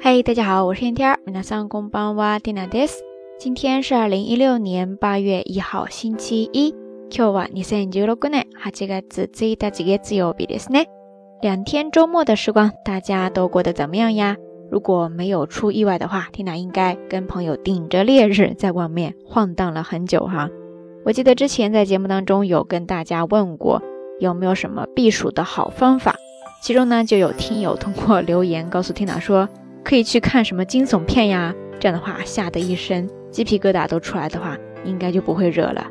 [0.00, 1.18] 嗨，大家好，我是天天。
[1.26, 3.02] 皆さんこんばんは、ティナです。
[3.38, 6.74] 今天是二零一六年八月一号，星期一。
[7.10, 10.86] 今日は二千十六年八月一日月曜日ですね。
[11.42, 14.36] 两天周末的时光，大家都过得怎么样呀？
[14.70, 20.48] 如果没有出意外的话，缇娜应该跟朋友顶着烈日在外面晃荡了很久哈。
[21.04, 23.82] 我记得之前在节目当中有跟大家问过，
[24.18, 26.16] 有没有什么避暑的好方法？
[26.62, 29.48] 其中呢，就有听友通过留言告诉缇娜说，
[29.84, 31.54] 可以去看什么惊悚片呀。
[31.78, 35.86] 这样的话，吓得一身鸡皮疙瘩都出来的话，应该就不会惹了。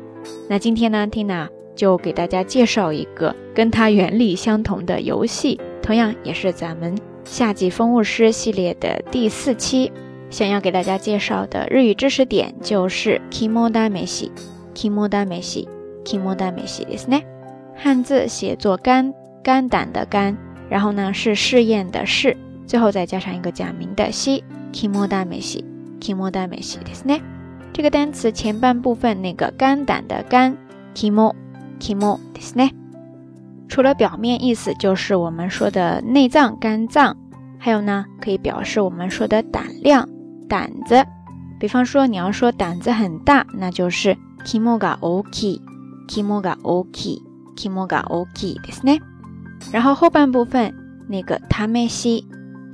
[0.48, 9.92] 那今天呢，缇娜就给大家介绍一个跟它原理相同的游戏，同样也是咱们夏季风物诗系列的第四期。
[10.28, 17.22] 想要给大家介绍的日语知识点就是 kimoda meshi，kimoda meshi，kimoda meshi ですね。
[17.76, 20.36] 汉字写作肝肝胆的肝。
[20.68, 22.36] 然后呢是试验的试，
[22.70, 24.42] 最后再加上一个假名的西，
[24.72, 27.20] kimoda meshi，kimoda meshi ですね。
[27.72, 30.56] 这个单词前半部分那个肝胆的肝，
[30.94, 32.70] kimo，kimo ですね。
[33.68, 37.16] 除了表面意思就是我们说的内脏、肝脏，
[37.58, 40.08] 还有呢可以表示我们说的胆量、
[40.48, 41.04] 胆子。
[41.58, 49.00] 比方说你要说胆子很大，那就是 kimo ga oki，kimo ga oki，kimo ga oki ですね。
[49.72, 50.72] 然后后半部分
[51.08, 52.26] 那个塔梅西，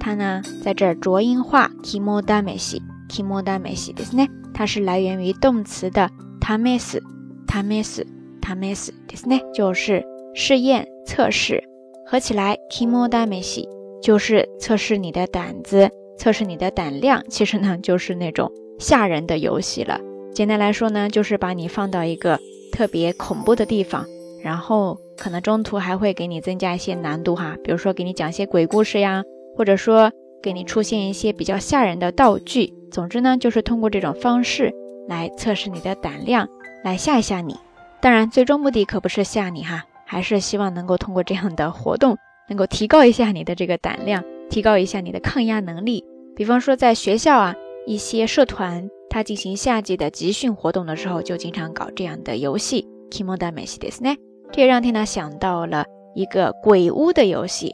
[0.06, 4.28] 它呢在这儿浊音化，kimo da meshi，kimo da meshi ですね。
[4.52, 7.02] 它是来源于动词的塔梅斯，
[7.46, 8.06] 塔梅斯，
[8.40, 11.62] 塔梅斯ですね，就是试验、测试。
[12.06, 13.68] 合起来，kimo da meshi
[14.02, 17.24] 就是测试你的胆子，测试你的胆量。
[17.28, 20.00] 其实呢，就是那种吓人的游戏了。
[20.34, 22.38] 简单来说呢，就是把你放到一个
[22.72, 24.06] 特别恐怖的地方，
[24.42, 24.98] 然后。
[25.14, 29.22] 可能中途还会给你增加一些难度哈，比如说给你讲一些鬼故事呀，
[29.57, 32.73] 或者说给你出现一些比较吓人的道具。
[32.91, 34.71] 总之呢，就是通过这种方式
[35.07, 36.47] 来测试你的胆量，
[36.83, 37.57] 来吓一吓你。
[37.99, 42.15] 当然，最终目的可不是吓你哈，还是希望能够通过这样的活动，
[42.47, 46.05] 能够提高一下你的这个胆量，提高一下你的抗压能力。
[46.35, 47.55] 比方说在学校啊，
[47.87, 54.15] 一些社团它进行夏季的集训活动的时候，就经常搞这样的游戏 kimodamasis。
[54.51, 57.73] 这也让天娜想到了一个鬼屋的游戏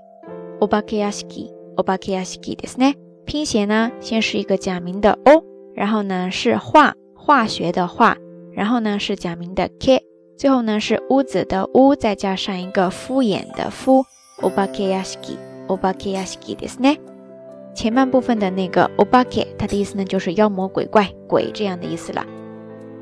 [0.59, 2.94] ，Obakyashki 哦 ，obakeyashiki，obakeyashiki ですね。
[3.25, 5.44] 拼写呢，先是一个假名的 o，
[5.75, 8.16] 然后呢是化化学的化，
[8.53, 10.03] 然后呢是假名的 k，
[10.36, 14.04] 最后呢是屋子的屋，再加上一个敷衍的敷，
[14.41, 16.98] obakeyashiki，obakeyashiki ですね。
[17.75, 22.26] 前半部分的那个 obake，它的意思呢就是妖魔鬼怪、鬼这样的意思了。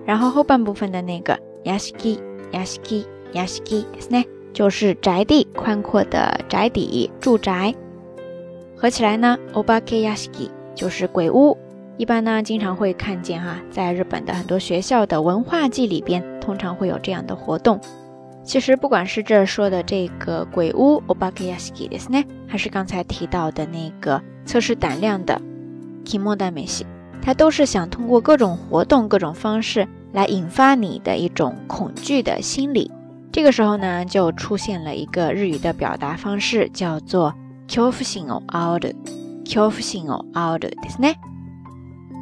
[0.04, 4.24] 然后后半部分的那个 yashiki，yashiki。yashiki ですね，
[4.54, 7.74] 就是宅地，宽阔的宅邸，住宅。
[8.80, 11.56] 合起来呢，obake yashiki 就是鬼屋。
[11.96, 17.80] 一般呢，经常会看见哈，在日本的很多学校的文化祭里边，通常会有这样的活动。
[18.44, 25.40] 其实不管是这说的这个鬼屋 obake yashiki ですね，还是刚才提到的那个测试胆量的
[26.04, 26.82] kimoda meshi，
[27.22, 32.90] 它都是想通过各种活动、各种方式来引发你的一种恐惧的心理。
[33.32, 37.34] 这个时候呢，就出现了一个日语的表达方式，叫做
[37.70, 41.14] “kyofushi o out”，“kyofushi o out” ですね。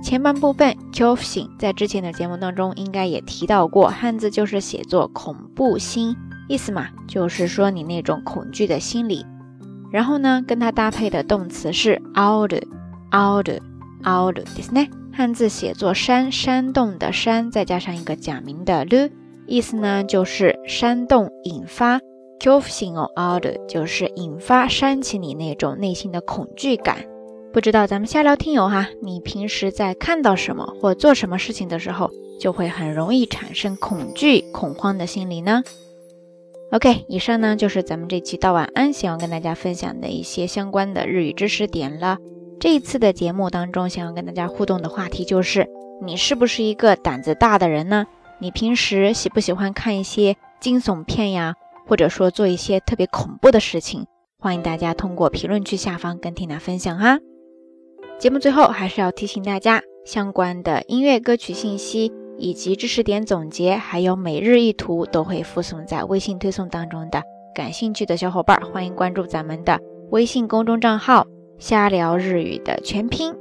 [0.02, 6.14] 前半部分 “kyofushi” 在之前的节目当中应该也提到过，汉字就是写作“恐怖心”，
[6.48, 9.24] 意思嘛，就是说你那种恐惧的心理。
[9.90, 14.88] 然后呢，跟它搭配的动词是 “out”，“out”，“out” ですね。
[15.12, 19.10] 汉字写作“山”，山洞的“山”，再加上一个假名的 “lu”。
[19.46, 22.00] 意思呢，就是煽动、引发
[22.39, 27.05] K o f s i n g o o d 就是引发、煽起你那种内心的恐惧感。
[27.51, 35.63] 不知道咱们下聊听友哈，你平时在看到什么或做什么事情的时候，就会很容易产生恐惧、恐慌的心理呢
[36.71, 42.19] ？OK，以上呢就是咱们这期到晚安想要跟大家分享的一些相关的日语知识点了。
[42.59, 45.67] 这一次的节目当中，想要跟大家互动的话题就是：
[46.01, 48.05] 你是不是一个胆子大的人呢？
[48.39, 51.55] 你平时喜不喜欢看一些惊悚片呀，
[51.89, 54.05] 或者说做一些特别恐怖的事情？
[54.37, 57.17] 欢迎大家通过评论区下方跟缇娜分享哈。
[58.19, 67.23] 节目最后还是要提醒大家，相关的音乐歌曲信息以及知识点总结，还有每日一图都会附送在微信推送当中的。
[67.55, 69.79] 感兴趣的小伙伴欢迎关注咱们的
[70.11, 71.25] 微信公众账号
[71.57, 73.33] “瞎聊日语”的全拼。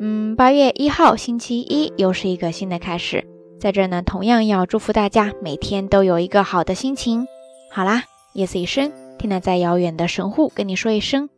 [0.00, 3.22] 嗯，八月一号星期一又是一个新的开始。
[3.60, 7.26] 在这呢，同样要祝福大家每天都有一个好的心情。
[7.74, 8.04] 好啦，
[8.34, 11.30] 夜色已深，听娜在遥远的神户跟你说一声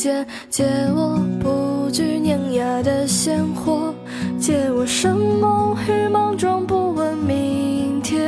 [0.00, 0.64] 借借
[0.96, 3.94] 我不惧碾压的鲜活
[4.38, 8.24] 借我生猛与莽撞不问明天。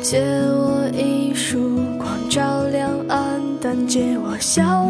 [0.00, 4.83] 借我一束光照亮黯淡借我笑